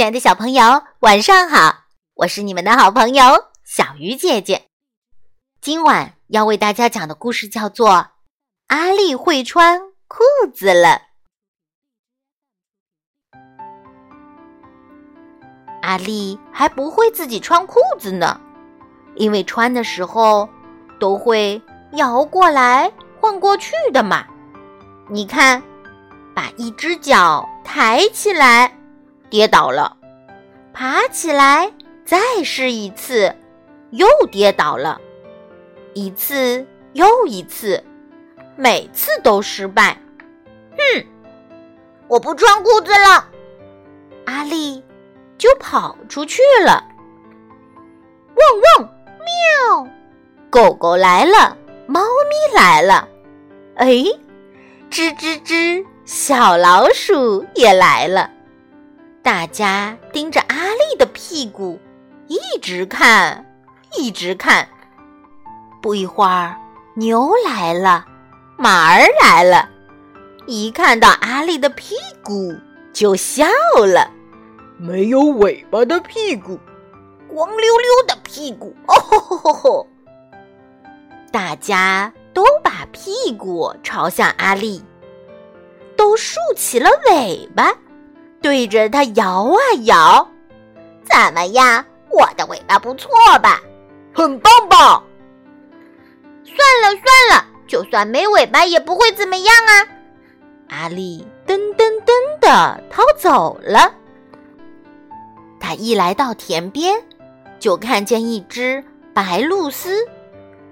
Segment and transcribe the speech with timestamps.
[0.00, 1.84] 亲爱的小朋友，晚上好！
[2.14, 3.22] 我是你们的好朋友
[3.66, 4.64] 小鱼姐姐。
[5.60, 7.90] 今晚要为大家讲的故事叫做
[8.68, 9.78] 《阿丽会穿
[10.08, 10.24] 裤
[10.54, 11.02] 子了》。
[15.82, 18.40] 阿丽还不会自己穿裤子呢，
[19.16, 20.48] 因为穿的时候
[20.98, 21.60] 都会
[21.92, 22.90] 摇过来
[23.20, 24.26] 晃过去的嘛。
[25.10, 25.62] 你看，
[26.34, 28.79] 把一只脚抬起来。
[29.30, 29.96] 跌倒了，
[30.72, 31.72] 爬起来，
[32.04, 33.32] 再试一次，
[33.90, 35.00] 又跌倒了，
[35.94, 37.82] 一次又一次，
[38.56, 39.96] 每次都失败。
[40.76, 41.06] 哼，
[42.08, 43.28] 我不穿裤子了，
[44.26, 44.82] 阿丽
[45.38, 46.84] 就跑出去了。
[48.34, 48.88] 汪汪，
[49.78, 49.88] 喵！
[50.50, 51.56] 狗狗来了，
[51.86, 53.08] 猫咪来了，
[53.76, 53.86] 哎，
[54.90, 58.28] 吱吱吱，小老鼠也来了。
[59.40, 61.80] 大家盯着阿丽的屁股，
[62.26, 63.42] 一直看，
[63.96, 64.68] 一直看。
[65.80, 66.54] 不一会儿，
[66.94, 68.04] 牛来了，
[68.58, 69.66] 马儿来了，
[70.46, 72.54] 一看到阿丽的屁股
[72.92, 73.46] 就笑
[73.78, 74.10] 了。
[74.76, 76.60] 没有尾巴的屁股，
[77.26, 79.86] 光溜溜的屁股，哦吼吼吼吼！
[81.32, 84.84] 大家都把屁股朝向阿丽，
[85.96, 87.72] 都竖起了尾巴。
[88.42, 90.28] 对着它摇啊摇，
[91.04, 91.84] 怎么样？
[92.08, 93.10] 我的尾巴不错
[93.42, 93.60] 吧？
[94.12, 95.02] 很棒棒？
[96.44, 99.86] 算了算了，就算没尾巴也不会怎么样啊！
[100.68, 103.92] 阿丽噔噔噔的逃走了。
[105.60, 107.00] 他一来到田边，
[107.58, 109.94] 就看见一只白鹭鸶，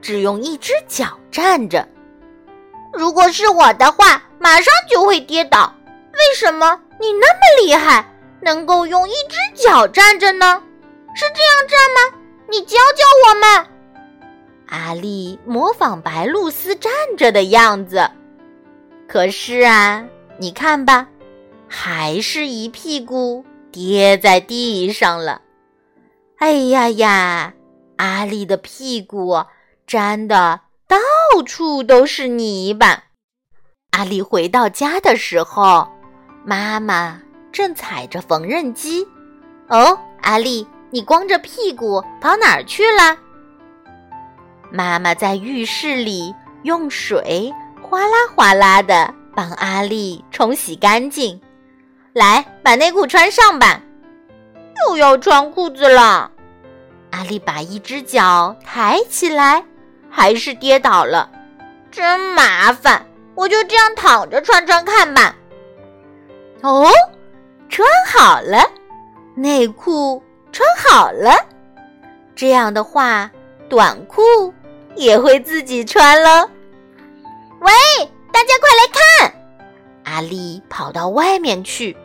[0.00, 1.86] 只用一只脚站着。
[2.92, 5.72] 如果是我的话，马上就会跌倒。
[6.12, 6.80] 为什么？
[7.01, 8.05] 你那么厉害，
[8.41, 10.63] 能够用一只脚站着呢？
[11.15, 12.19] 是这样站吗？
[12.51, 13.67] 你教教我们。
[14.67, 18.11] 阿丽模仿白露丝站着的样子，
[19.07, 20.05] 可是啊，
[20.39, 21.08] 你看吧，
[21.69, 25.41] 还是一屁股跌在地上了。
[26.39, 27.55] 哎呀呀，
[27.97, 29.45] 阿丽的屁股
[29.87, 30.97] 沾的到
[31.45, 33.05] 处都是泥巴。
[33.92, 35.89] 阿丽回到家的时候。
[36.48, 37.20] 妈妈
[37.53, 39.07] 正踩着缝纫机，
[39.69, 43.19] 哦，阿丽，你光着屁股跑哪儿去了？
[44.73, 51.39] 妈妈在浴室里用水哗啦哗啦的帮阿丽冲洗干净。
[52.14, 53.83] 来，把内裤穿上吧。
[54.87, 56.31] 又要穿裤子了。
[57.11, 59.63] 阿丽把一只脚抬起来，
[60.08, 61.31] 还是跌倒了，
[61.91, 63.05] 真麻烦。
[63.35, 65.35] 我就这样躺着穿穿看吧。
[66.63, 66.86] 哦，
[67.69, 68.58] 穿好了，
[69.35, 71.30] 内裤穿好了，
[72.35, 73.30] 这样的话，
[73.69, 74.23] 短裤
[74.96, 76.48] 也会自己穿了。
[77.61, 77.70] 喂，
[78.33, 79.35] 大家快来看！
[80.05, 81.96] 阿丽跑到外面去，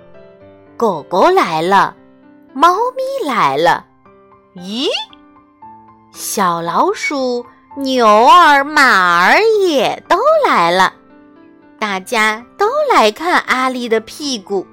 [0.78, 1.96] 狗狗来了，
[2.54, 3.86] 猫咪来了，
[4.56, 4.88] 咦，
[6.12, 10.94] 小老鼠、牛儿、马儿也都来了。
[11.80, 12.46] 大家
[12.92, 14.66] 来看阿丽的屁股。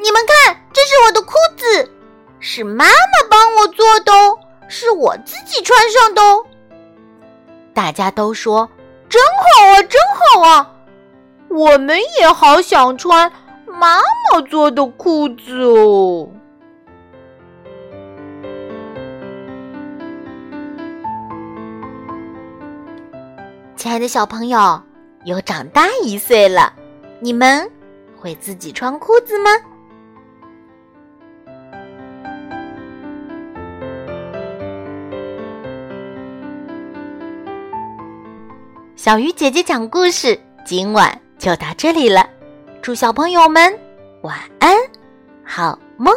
[0.00, 1.90] 你们看，这是我的裤子，
[2.38, 6.44] 是妈妈帮我做的哦，是我自己穿上的哦。
[7.72, 8.68] 大家都说
[9.08, 10.72] 真好啊，真好啊！
[11.48, 13.30] 我们也好想穿
[13.66, 16.28] 妈妈做的裤子哦。
[23.76, 24.82] 亲爱的小朋友。
[25.24, 26.72] 又长大一岁了，
[27.20, 27.68] 你们
[28.16, 29.50] 会自己穿裤子吗？
[38.96, 42.28] 小鱼姐姐讲故事，今晚就到这里了。
[42.82, 43.78] 祝小朋友们
[44.22, 44.76] 晚安，
[45.44, 46.12] 好梦。